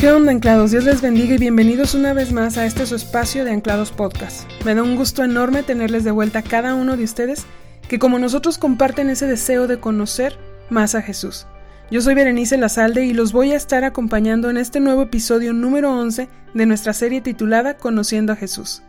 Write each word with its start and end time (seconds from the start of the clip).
¿Qué 0.00 0.10
onda, 0.10 0.32
anclados? 0.32 0.70
Dios 0.70 0.84
les 0.84 1.02
bendiga 1.02 1.34
y 1.34 1.38
bienvenidos 1.38 1.94
una 1.94 2.14
vez 2.14 2.32
más 2.32 2.56
a 2.56 2.64
este 2.64 2.86
su 2.86 2.94
espacio 2.94 3.44
de 3.44 3.50
Anclados 3.50 3.92
Podcast. 3.92 4.50
Me 4.64 4.74
da 4.74 4.82
un 4.82 4.96
gusto 4.96 5.22
enorme 5.22 5.62
tenerles 5.62 6.04
de 6.04 6.10
vuelta 6.10 6.38
a 6.38 6.42
cada 6.42 6.74
uno 6.74 6.96
de 6.96 7.04
ustedes 7.04 7.44
que 7.86 7.98
como 7.98 8.18
nosotros 8.18 8.56
comparten 8.56 9.10
ese 9.10 9.26
deseo 9.26 9.66
de 9.66 9.78
conocer 9.78 10.38
más 10.70 10.94
a 10.94 11.02
Jesús. 11.02 11.46
Yo 11.90 12.00
soy 12.00 12.14
Berenice 12.14 12.56
Lazalde 12.56 13.04
y 13.04 13.12
los 13.12 13.34
voy 13.34 13.52
a 13.52 13.56
estar 13.56 13.84
acompañando 13.84 14.48
en 14.48 14.56
este 14.56 14.80
nuevo 14.80 15.02
episodio 15.02 15.52
número 15.52 15.94
11 15.94 16.30
de 16.54 16.64
nuestra 16.64 16.94
serie 16.94 17.20
titulada 17.20 17.76
Conociendo 17.76 18.32
a 18.32 18.36
Jesús. 18.36 18.82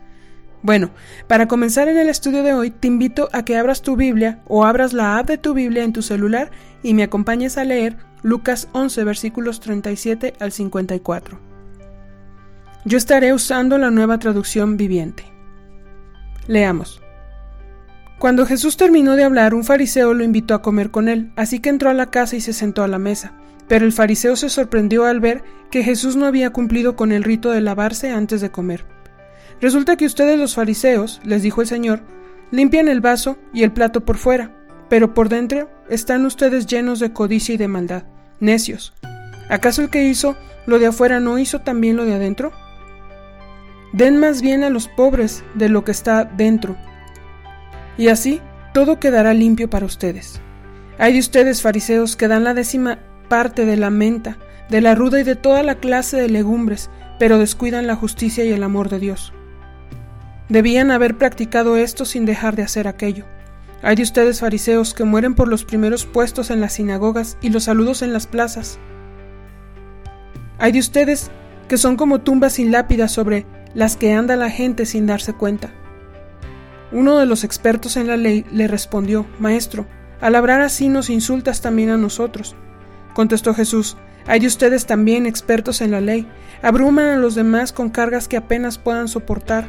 Bueno, 0.62 0.92
para 1.26 1.46
comenzar 1.46 1.88
en 1.88 1.98
el 1.98 2.08
estudio 2.08 2.42
de 2.42 2.54
hoy, 2.54 2.70
te 2.70 2.88
invito 2.88 3.28
a 3.34 3.44
que 3.44 3.58
abras 3.58 3.82
tu 3.82 3.96
Biblia 3.96 4.40
o 4.46 4.64
abras 4.64 4.94
la 4.94 5.18
app 5.18 5.26
de 5.26 5.36
tu 5.36 5.52
Biblia 5.52 5.84
en 5.84 5.92
tu 5.92 6.00
celular 6.00 6.50
y 6.82 6.94
me 6.94 7.02
acompañes 7.02 7.58
a 7.58 7.64
leer 7.64 7.98
Lucas 8.22 8.68
11 8.72 9.02
versículos 9.02 9.58
37 9.58 10.34
al 10.38 10.52
54. 10.52 11.38
Yo 12.84 12.96
estaré 12.96 13.32
usando 13.32 13.78
la 13.78 13.90
nueva 13.90 14.18
traducción 14.18 14.76
viviente. 14.76 15.24
Leamos. 16.46 17.00
Cuando 18.20 18.46
Jesús 18.46 18.76
terminó 18.76 19.16
de 19.16 19.24
hablar, 19.24 19.54
un 19.54 19.64
fariseo 19.64 20.14
lo 20.14 20.22
invitó 20.22 20.54
a 20.54 20.62
comer 20.62 20.92
con 20.92 21.08
él, 21.08 21.32
así 21.34 21.58
que 21.58 21.68
entró 21.70 21.90
a 21.90 21.94
la 21.94 22.10
casa 22.10 22.36
y 22.36 22.40
se 22.40 22.52
sentó 22.52 22.84
a 22.84 22.88
la 22.88 22.98
mesa. 22.98 23.32
Pero 23.66 23.84
el 23.84 23.92
fariseo 23.92 24.36
se 24.36 24.48
sorprendió 24.48 25.06
al 25.06 25.18
ver 25.18 25.42
que 25.72 25.82
Jesús 25.82 26.14
no 26.14 26.26
había 26.26 26.50
cumplido 26.50 26.94
con 26.94 27.10
el 27.10 27.24
rito 27.24 27.50
de 27.50 27.60
lavarse 27.60 28.12
antes 28.12 28.40
de 28.40 28.52
comer. 28.52 28.84
Resulta 29.60 29.96
que 29.96 30.06
ustedes 30.06 30.38
los 30.38 30.54
fariseos, 30.54 31.20
les 31.24 31.42
dijo 31.42 31.60
el 31.60 31.66
Señor, 31.66 32.02
limpian 32.52 32.86
el 32.86 33.00
vaso 33.00 33.38
y 33.52 33.64
el 33.64 33.72
plato 33.72 34.04
por 34.04 34.16
fuera, 34.16 34.54
pero 34.88 35.14
por 35.14 35.28
dentro 35.28 35.70
están 35.88 36.24
ustedes 36.26 36.66
llenos 36.66 37.00
de 37.00 37.12
codicia 37.12 37.54
y 37.54 37.58
de 37.58 37.66
maldad. 37.68 38.04
Necios. 38.42 38.92
¿Acaso 39.48 39.80
el 39.80 39.88
que 39.88 40.04
hizo 40.04 40.36
lo 40.66 40.78
de 40.78 40.88
afuera 40.88 41.18
no 41.18 41.38
hizo 41.38 41.60
también 41.60 41.96
lo 41.96 42.04
de 42.04 42.12
adentro? 42.12 42.52
Den 43.94 44.18
más 44.18 44.42
bien 44.42 44.64
a 44.64 44.68
los 44.68 44.88
pobres 44.88 45.44
de 45.54 45.70
lo 45.70 45.84
que 45.84 45.92
está 45.92 46.24
dentro 46.24 46.76
y 47.96 48.08
así 48.08 48.40
todo 48.72 48.98
quedará 48.98 49.34
limpio 49.34 49.68
para 49.68 49.86
ustedes. 49.86 50.40
Hay 50.98 51.14
de 51.14 51.18
ustedes, 51.18 51.62
fariseos, 51.62 52.16
que 52.16 52.28
dan 52.28 52.44
la 52.44 52.54
décima 52.54 52.98
parte 53.28 53.66
de 53.66 53.76
la 53.76 53.90
menta, 53.90 54.38
de 54.68 54.80
la 54.80 54.94
ruda 54.94 55.20
y 55.20 55.24
de 55.24 55.36
toda 55.36 55.62
la 55.62 55.76
clase 55.76 56.16
de 56.16 56.28
legumbres, 56.28 56.90
pero 57.18 57.38
descuidan 57.38 57.86
la 57.86 57.96
justicia 57.96 58.44
y 58.44 58.50
el 58.50 58.62
amor 58.62 58.88
de 58.88 58.98
Dios. 58.98 59.32
Debían 60.48 60.90
haber 60.90 61.16
practicado 61.16 61.76
esto 61.76 62.04
sin 62.04 62.24
dejar 62.24 62.56
de 62.56 62.62
hacer 62.62 62.88
aquello. 62.88 63.24
Hay 63.82 63.96
de 63.96 64.02
ustedes, 64.04 64.40
fariseos, 64.40 64.94
que 64.94 65.02
mueren 65.02 65.34
por 65.34 65.48
los 65.48 65.64
primeros 65.64 66.06
puestos 66.06 66.50
en 66.50 66.60
las 66.60 66.74
sinagogas 66.74 67.36
y 67.40 67.48
los 67.48 67.64
saludos 67.64 68.02
en 68.02 68.12
las 68.12 68.28
plazas. 68.28 68.78
Hay 70.58 70.70
de 70.70 70.78
ustedes 70.78 71.32
que 71.66 71.76
son 71.76 71.96
como 71.96 72.20
tumbas 72.20 72.54
sin 72.54 72.70
lápidas 72.70 73.10
sobre 73.10 73.44
las 73.74 73.96
que 73.96 74.12
anda 74.12 74.36
la 74.36 74.50
gente 74.50 74.86
sin 74.86 75.06
darse 75.06 75.32
cuenta. 75.32 75.72
Uno 76.92 77.18
de 77.18 77.26
los 77.26 77.42
expertos 77.42 77.96
en 77.96 78.06
la 78.06 78.16
ley 78.16 78.44
le 78.52 78.68
respondió, 78.68 79.26
Maestro, 79.40 79.86
al 80.20 80.36
hablar 80.36 80.60
así 80.60 80.88
nos 80.88 81.10
insultas 81.10 81.60
también 81.60 81.90
a 81.90 81.96
nosotros. 81.96 82.54
Contestó 83.14 83.52
Jesús, 83.52 83.96
hay 84.26 84.38
de 84.38 84.46
ustedes 84.46 84.86
también 84.86 85.26
expertos 85.26 85.80
en 85.80 85.90
la 85.90 86.00
ley, 86.00 86.28
abruman 86.62 87.06
a 87.06 87.16
los 87.16 87.34
demás 87.34 87.72
con 87.72 87.90
cargas 87.90 88.28
que 88.28 88.36
apenas 88.36 88.78
puedan 88.78 89.08
soportar, 89.08 89.66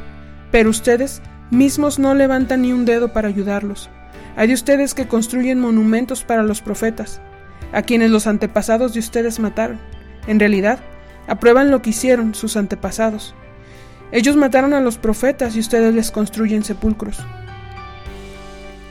pero 0.52 0.70
ustedes 0.70 1.20
mismos 1.50 1.98
no 1.98 2.14
levantan 2.14 2.62
ni 2.62 2.72
un 2.72 2.84
dedo 2.84 3.12
para 3.12 3.26
ayudarlos. 3.26 3.90
Hay 4.36 4.48
de 4.48 4.54
ustedes 4.54 4.94
que 4.94 5.06
construyen 5.06 5.60
monumentos 5.60 6.24
para 6.24 6.42
los 6.42 6.60
profetas, 6.60 7.20
a 7.72 7.82
quienes 7.82 8.10
los 8.10 8.26
antepasados 8.26 8.94
de 8.94 9.00
ustedes 9.00 9.38
mataron. 9.38 9.78
En 10.26 10.40
realidad, 10.40 10.80
aprueban 11.26 11.70
lo 11.70 11.82
que 11.82 11.90
hicieron 11.90 12.34
sus 12.34 12.56
antepasados. 12.56 13.34
Ellos 14.12 14.36
mataron 14.36 14.74
a 14.74 14.80
los 14.80 14.98
profetas 14.98 15.56
y 15.56 15.60
ustedes 15.60 15.94
les 15.94 16.10
construyen 16.10 16.64
sepulcros. 16.64 17.18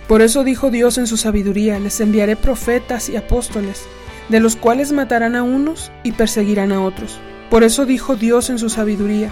Por 0.07 0.21
eso 0.21 0.43
dijo 0.43 0.69
Dios 0.69 0.97
en 0.97 1.07
su 1.07 1.17
sabiduría, 1.17 1.79
les 1.79 1.99
enviaré 2.01 2.35
profetas 2.35 3.09
y 3.09 3.15
apóstoles, 3.15 3.83
de 4.29 4.39
los 4.39 4.55
cuales 4.55 4.91
matarán 4.91 5.35
a 5.35 5.43
unos 5.43 5.91
y 6.03 6.11
perseguirán 6.11 6.71
a 6.71 6.81
otros. 6.81 7.19
Por 7.49 7.63
eso 7.63 7.85
dijo 7.85 8.15
Dios 8.15 8.49
en 8.49 8.59
su 8.59 8.69
sabiduría. 8.69 9.31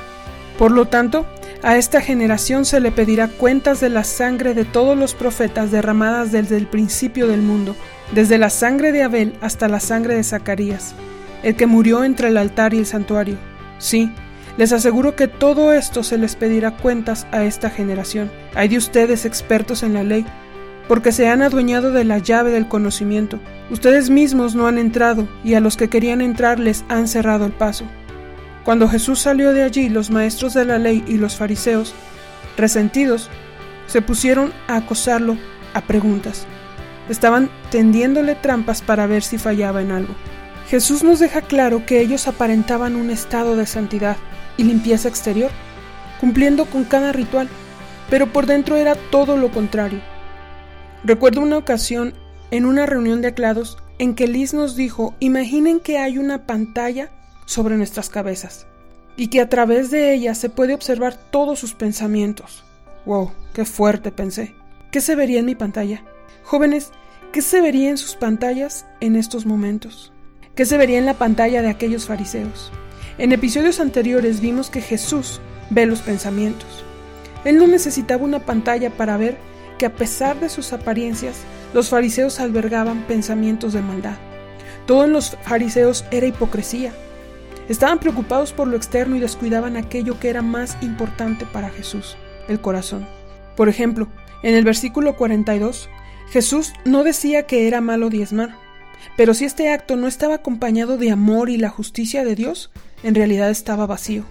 Por 0.58 0.72
lo 0.72 0.86
tanto, 0.86 1.26
a 1.64 1.78
esta 1.78 2.02
generación 2.02 2.66
se 2.66 2.80
le 2.80 2.92
pedirá 2.92 3.28
cuentas 3.28 3.80
de 3.80 3.90
la 3.90 4.04
sangre 4.04 4.54
de 4.54 4.66
todos 4.66 4.98
los 4.98 5.14
profetas 5.14 5.72
derramadas 5.72 6.32
desde 6.32 6.58
el 6.58 6.68
principio 6.68 7.28
del 7.28 7.42
mundo, 7.42 7.76
desde 8.14 8.38
la 8.38 8.50
sangre 8.50 8.92
de 8.92 9.04
Abel 9.04 9.36
hasta 9.42 9.68
la 9.68 9.80
sangre 9.80 10.16
de 10.16 10.24
Zacarías, 10.24 10.96
el 11.44 11.56
que 11.56 11.68
murió 11.68 12.04
entre 12.04 12.30
el 12.30 12.38
altar 12.38 12.74
y 12.74 12.80
el 12.80 12.86
santuario. 12.86 13.38
Sí, 13.78 14.12
les 14.58 14.72
aseguro 14.72 15.16
que 15.16 15.28
todo 15.28 15.72
esto 15.72 16.04
se 16.04 16.18
les 16.18 16.36
pedirá 16.36 16.72
cuentas 16.72 17.28
a 17.32 17.44
esta 17.44 17.70
generación. 17.70 18.32
Hay 18.56 18.68
de 18.68 18.78
ustedes 18.78 19.26
expertos 19.26 19.84
en 19.84 19.94
la 19.94 20.04
ley, 20.04 20.26
porque 20.88 21.12
se 21.12 21.28
han 21.28 21.42
adueñado 21.42 21.92
de 21.92 22.04
la 22.04 22.18
llave 22.18 22.52
del 22.52 22.68
conocimiento. 22.68 23.40
Ustedes 23.70 24.10
mismos 24.10 24.56
no 24.56 24.68
han 24.68 24.78
entrado, 24.78 25.28
y 25.44 25.54
a 25.54 25.62
los 25.62 25.78
que 25.78 25.90
querían 25.90 26.22
entrar 26.22 26.60
les 26.60 26.84
han 26.90 27.08
cerrado 27.08 27.46
el 27.46 27.54
paso. 27.54 27.86
Cuando 28.64 28.88
Jesús 28.88 29.20
salió 29.20 29.54
de 29.54 29.64
allí, 29.64 29.90
los 29.90 30.12
maestros 30.12 30.54
de 30.54 30.66
la 30.66 30.78
ley 30.78 31.04
y 31.08 31.18
los 31.18 31.36
fariseos, 31.36 31.94
resentidos, 32.58 33.30
se 33.88 34.02
pusieron 34.02 34.54
a 34.68 34.78
acosarlo 34.78 35.38
a 35.74 35.82
preguntas. 35.82 36.46
Estaban 37.10 37.50
tendiéndole 37.72 38.36
trampas 38.36 38.82
para 38.82 39.08
ver 39.08 39.24
si 39.24 39.38
fallaba 39.38 39.82
en 39.82 39.92
algo. 39.92 40.14
Jesús 40.70 41.04
nos 41.04 41.20
deja 41.20 41.42
claro 41.42 41.86
que 41.86 42.00
ellos 42.00 42.28
aparentaban 42.28 42.96
un 42.96 43.10
estado 43.10 43.56
de 43.56 43.66
santidad, 43.66 44.16
y 44.58 44.64
limpieza 44.64 45.08
exterior, 45.08 45.52
cumpliendo 46.20 46.66
con 46.66 46.84
cada 46.84 47.12
ritual, 47.12 47.50
pero 48.10 48.28
por 48.28 48.46
dentro 48.46 48.76
era 48.76 48.96
todo 48.96 49.38
lo 49.38 49.52
contrario. 49.52 50.00
Recuerdo 51.04 51.42
una 51.42 51.58
ocasión 51.58 52.14
en 52.52 52.66
una 52.66 52.86
reunión 52.86 53.22
de 53.22 53.30
aclados 53.30 53.78
en 53.98 54.14
que 54.14 54.28
Liz 54.28 54.54
nos 54.54 54.76
dijo, 54.76 55.16
imaginen 55.20 55.80
que 55.80 55.98
hay 55.98 56.18
una 56.18 56.46
pantalla 56.46 57.10
sobre 57.52 57.76
nuestras 57.76 58.10
cabezas 58.10 58.66
y 59.18 59.28
que 59.28 59.42
a 59.42 59.50
través 59.50 59.92
de 59.92 60.14
ella 60.14 60.36
se 60.36 60.50
puede 60.50 60.74
observar 60.74 61.16
todos 61.32 61.60
sus 61.60 61.74
pensamientos. 61.74 62.64
¡Wow! 63.06 63.34
¡Qué 63.54 63.66
fuerte! 63.66 64.12
pensé. 64.12 64.56
¿Qué 64.90 65.02
se 65.02 65.16
vería 65.16 65.40
en 65.40 65.46
mi 65.46 65.56
pantalla? 65.56 66.02
Jóvenes, 66.44 66.92
¿qué 67.34 67.42
se 67.42 67.60
vería 67.60 67.90
en 67.90 67.98
sus 67.98 68.16
pantallas 68.16 68.86
en 69.02 69.18
estos 69.18 69.46
momentos? 69.46 70.14
¿Qué 70.56 70.66
se 70.66 70.78
vería 70.78 70.98
en 70.98 71.06
la 71.06 71.16
pantalla 71.16 71.62
de 71.62 71.70
aquellos 71.70 72.06
fariseos? 72.06 72.72
En 73.18 73.34
episodios 73.34 73.82
anteriores 73.82 74.40
vimos 74.40 74.70
que 74.70 74.82
Jesús 74.82 75.42
ve 75.70 75.86
los 75.86 76.02
pensamientos. 76.02 76.86
Él 77.44 77.58
no 77.58 77.68
necesitaba 77.68 78.24
una 78.24 78.46
pantalla 78.46 78.92
para 78.92 79.18
ver 79.18 79.38
que 79.78 79.86
a 79.86 79.94
pesar 79.94 80.40
de 80.40 80.48
sus 80.48 80.72
apariencias, 80.72 81.36
los 81.74 81.90
fariseos 81.90 82.40
albergaban 82.40 83.04
pensamientos 83.08 83.74
de 83.74 83.82
maldad. 83.82 84.16
Todo 84.86 85.04
en 85.04 85.12
los 85.12 85.38
fariseos 85.44 86.06
era 86.12 86.28
hipocresía. 86.28 86.94
Estaban 87.70 88.00
preocupados 88.00 88.54
por 88.54 88.68
lo 88.68 88.76
externo 88.76 89.16
y 89.16 89.20
descuidaban 89.20 89.78
aquello 89.78 90.20
que 90.20 90.30
era 90.30 90.42
más 90.42 90.78
importante 90.82 91.46
para 91.46 91.70
Jesús, 91.70 92.18
el 92.48 92.60
corazón. 92.60 93.08
Por 93.56 93.70
ejemplo, 93.70 94.08
en 94.44 94.56
el 94.56 94.64
versículo 94.64 95.16
42, 95.16 95.90
Jesús 96.32 96.74
no 96.86 97.04
decía 97.04 97.44
que 97.44 97.68
era 97.68 97.82
malo 97.82 98.10
diezmar, 98.10 98.56
pero 99.18 99.34
si 99.34 99.46
este 99.46 99.72
acto 99.72 99.96
no 99.96 100.08
estaba 100.08 100.36
acompañado 100.36 100.98
de 100.98 101.12
amor 101.12 101.50
y 101.50 101.58
la 101.58 101.70
justicia 101.70 102.24
de 102.24 102.36
Dios, 102.36 102.72
en 103.04 103.16
realidad 103.16 103.50
estaba 103.50 103.86
vacío. 103.86 104.24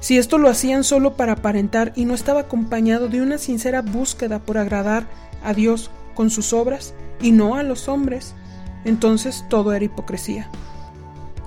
Si 0.00 0.18
esto 0.18 0.38
lo 0.38 0.48
hacían 0.48 0.82
solo 0.82 1.16
para 1.16 1.34
aparentar 1.34 1.92
y 1.94 2.06
no 2.06 2.14
estaba 2.14 2.40
acompañado 2.40 3.08
de 3.08 3.22
una 3.22 3.38
sincera 3.38 3.82
búsqueda 3.82 4.40
por 4.40 4.58
agradar 4.58 5.06
a 5.44 5.54
Dios 5.54 5.90
con 6.14 6.30
sus 6.30 6.52
obras 6.52 6.94
y 7.20 7.30
no 7.30 7.54
a 7.54 7.62
los 7.62 7.88
hombres, 7.88 8.34
entonces 8.84 9.44
todo 9.48 9.72
era 9.72 9.84
hipocresía. 9.84 10.48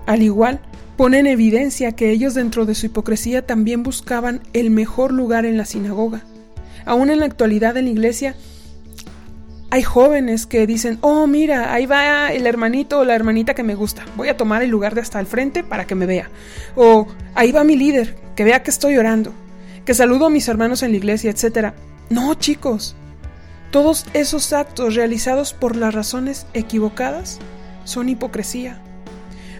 Al 0.05 0.21
igual, 0.21 0.61
pone 0.97 1.19
en 1.19 1.27
evidencia 1.27 1.91
que 1.91 2.11
ellos 2.11 2.33
dentro 2.33 2.65
de 2.65 2.75
su 2.75 2.85
hipocresía 2.85 3.45
también 3.45 3.83
buscaban 3.83 4.41
el 4.53 4.69
mejor 4.69 5.11
lugar 5.11 5.45
en 5.45 5.57
la 5.57 5.65
sinagoga. 5.65 6.23
Aún 6.85 7.09
en 7.09 7.19
la 7.19 7.25
actualidad 7.25 7.77
en 7.77 7.85
la 7.85 7.91
iglesia 7.91 8.35
hay 9.71 9.83
jóvenes 9.83 10.45
que 10.45 10.67
dicen, 10.67 10.99
oh, 11.01 11.27
mira, 11.27 11.73
ahí 11.73 11.85
va 11.85 12.31
el 12.31 12.47
hermanito 12.47 12.99
o 12.99 13.03
la 13.03 13.15
hermanita 13.15 13.55
que 13.55 13.63
me 13.63 13.75
gusta. 13.75 14.05
Voy 14.15 14.29
a 14.29 14.37
tomar 14.37 14.63
el 14.63 14.69
lugar 14.69 14.95
de 14.95 15.01
hasta 15.01 15.19
el 15.19 15.25
frente 15.25 15.63
para 15.63 15.85
que 15.85 15.95
me 15.95 16.05
vea. 16.05 16.29
O 16.75 17.07
ahí 17.33 17.51
va 17.51 17.63
mi 17.63 17.75
líder, 17.75 18.15
que 18.35 18.43
vea 18.43 18.63
que 18.63 18.71
estoy 18.71 18.97
orando. 18.97 19.33
Que 19.83 19.93
saludo 19.93 20.27
a 20.27 20.29
mis 20.29 20.47
hermanos 20.47 20.81
en 20.81 20.91
la 20.91 20.97
iglesia, 20.97 21.31
etc. 21.31 21.73
No, 22.09 22.35
chicos. 22.35 22.95
Todos 23.71 24.05
esos 24.13 24.53
actos 24.53 24.95
realizados 24.95 25.53
por 25.53 25.75
las 25.75 25.93
razones 25.93 26.45
equivocadas 26.53 27.39
son 27.83 28.07
hipocresía. 28.07 28.81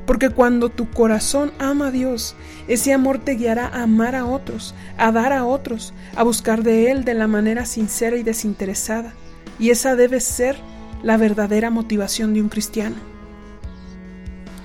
Porque 0.05 0.29
cuando 0.29 0.69
tu 0.69 0.89
corazón 0.91 1.51
ama 1.59 1.87
a 1.87 1.91
Dios, 1.91 2.35
ese 2.67 2.93
amor 2.93 3.17
te 3.19 3.33
guiará 3.33 3.67
a 3.67 3.83
amar 3.83 4.15
a 4.15 4.25
otros, 4.25 4.75
a 4.97 5.11
dar 5.11 5.33
a 5.33 5.45
otros, 5.45 5.93
a 6.15 6.23
buscar 6.23 6.63
de 6.63 6.91
Él 6.91 7.05
de 7.05 7.13
la 7.13 7.27
manera 7.27 7.65
sincera 7.65 8.15
y 8.17 8.23
desinteresada 8.23 9.13
y 9.59 9.69
esa 9.69 9.95
debe 9.95 10.19
ser 10.19 10.57
la 11.03 11.17
verdadera 11.17 11.69
motivación 11.69 12.33
de 12.33 12.41
un 12.41 12.49
cristiano. 12.49 12.95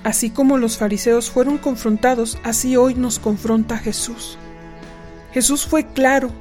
Así 0.03 0.31
como 0.31 0.57
los 0.57 0.77
fariseos 0.77 1.29
fueron 1.29 1.57
confrontados, 1.57 2.37
así 2.43 2.75
hoy 2.75 2.95
nos 2.95 3.19
confronta 3.19 3.77
Jesús. 3.77 4.37
Jesús 5.31 5.65
fue 5.65 5.85
claro 5.87 6.31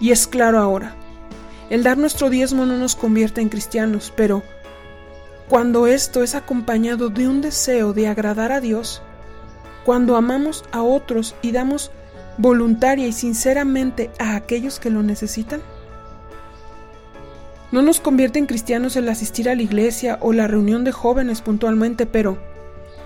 y 0.00 0.10
es 0.10 0.26
claro 0.26 0.58
ahora. 0.58 0.94
El 1.70 1.82
dar 1.82 1.98
nuestro 1.98 2.30
diezmo 2.30 2.66
no 2.66 2.76
nos 2.76 2.94
convierte 2.94 3.40
en 3.40 3.48
cristianos, 3.48 4.12
pero 4.14 4.42
cuando 5.48 5.86
esto 5.86 6.22
es 6.24 6.34
acompañado 6.34 7.08
de 7.08 7.28
un 7.28 7.40
deseo 7.40 7.92
de 7.92 8.08
agradar 8.08 8.50
a 8.50 8.60
Dios, 8.60 9.00
cuando 9.84 10.16
amamos 10.16 10.64
a 10.72 10.82
otros 10.82 11.36
y 11.40 11.52
damos 11.52 11.92
voluntaria 12.36 13.06
y 13.06 13.12
sinceramente 13.12 14.10
a 14.18 14.34
aquellos 14.34 14.80
que 14.80 14.90
lo 14.90 15.04
necesitan, 15.04 15.62
no 17.70 17.82
nos 17.82 18.00
convierte 18.00 18.38
en 18.38 18.46
cristianos 18.46 18.96
el 18.96 19.08
asistir 19.08 19.48
a 19.48 19.54
la 19.54 19.62
iglesia 19.62 20.18
o 20.20 20.32
la 20.32 20.48
reunión 20.48 20.82
de 20.82 20.92
jóvenes 20.92 21.42
puntualmente, 21.42 22.06
pero 22.06 22.38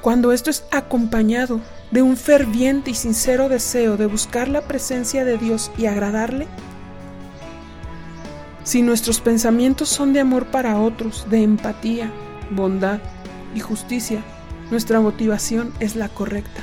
cuando 0.01 0.33
esto 0.33 0.49
es 0.49 0.65
acompañado 0.71 1.61
de 1.91 2.01
un 2.01 2.17
ferviente 2.17 2.91
y 2.91 2.95
sincero 2.95 3.51
deseo 3.51 3.99
de 3.99 4.07
buscar 4.07 4.49
la 4.49 4.63
presencia 4.63 5.27
de 5.27 5.37
Dios 5.37 5.71
y 5.77 5.87
agradarle, 5.87 6.47
si 8.65 8.81
nuestros 8.81 9.21
pensamientos 9.21 9.91
son 9.91 10.13
de 10.13 10.21
amor 10.21 10.47
para 10.47 10.79
otros, 10.79 11.27
de 11.29 11.43
empatía, 11.43 12.11
bondad 12.51 13.01
y 13.55 13.61
justicia, 13.61 14.23
nuestra 14.71 15.01
motivación 15.01 15.73
es 15.81 15.97
la 15.97 16.09
correcta. 16.09 16.63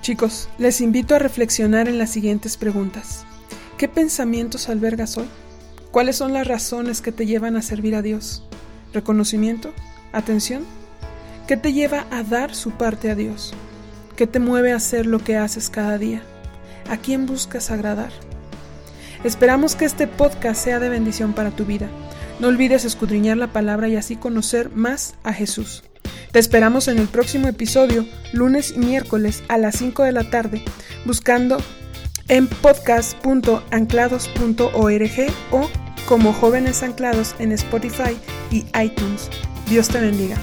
Chicos, 0.00 0.48
les 0.58 0.80
invito 0.80 1.14
a 1.14 1.18
reflexionar 1.18 1.88
en 1.88 1.98
las 1.98 2.10
siguientes 2.10 2.56
preguntas. 2.56 3.24
¿Qué 3.78 3.88
pensamientos 3.88 4.68
albergas 4.68 5.16
hoy? 5.16 5.28
¿Cuáles 5.90 6.16
son 6.16 6.32
las 6.32 6.46
razones 6.46 7.00
que 7.00 7.12
te 7.12 7.26
llevan 7.26 7.56
a 7.56 7.62
servir 7.62 7.94
a 7.94 8.02
Dios? 8.02 8.44
¿Reconocimiento? 8.92 9.72
¿Atención? 10.12 10.64
¿Qué 11.46 11.56
te 11.56 11.72
lleva 11.72 12.06
a 12.10 12.22
dar 12.22 12.54
su 12.54 12.72
parte 12.72 13.10
a 13.10 13.14
Dios? 13.14 13.54
¿Qué 14.16 14.26
te 14.26 14.40
mueve 14.40 14.72
a 14.72 14.76
hacer 14.76 15.06
lo 15.06 15.18
que 15.18 15.36
haces 15.36 15.70
cada 15.70 15.98
día? 15.98 16.22
¿A 16.88 16.96
quién 16.98 17.26
buscas 17.26 17.70
agradar? 17.70 18.12
Esperamos 19.24 19.74
que 19.74 19.86
este 19.86 20.06
podcast 20.06 20.62
sea 20.62 20.80
de 20.80 20.88
bendición 20.88 21.32
para 21.32 21.50
tu 21.50 21.64
vida. 21.64 21.88
No 22.40 22.48
olvides 22.48 22.84
escudriñar 22.84 23.36
la 23.36 23.52
palabra 23.52 23.86
y 23.88 23.94
así 23.96 24.16
conocer 24.16 24.70
más 24.70 25.14
a 25.22 25.32
Jesús. 25.32 25.84
Te 26.32 26.40
esperamos 26.40 26.88
en 26.88 26.98
el 26.98 27.06
próximo 27.06 27.46
episodio, 27.48 28.04
lunes 28.32 28.72
y 28.74 28.80
miércoles 28.80 29.44
a 29.48 29.56
las 29.56 29.76
5 29.76 30.02
de 30.02 30.12
la 30.12 30.28
tarde, 30.30 30.62
buscando 31.04 31.58
en 32.28 32.48
podcast.anclados.org 32.48 35.32
o 35.52 35.70
como 36.08 36.32
jóvenes 36.32 36.82
anclados 36.82 37.36
en 37.38 37.52
Spotify 37.52 38.16
y 38.50 38.64
iTunes. 38.78 39.30
Dios 39.68 39.88
te 39.88 40.00
bendiga. 40.00 40.36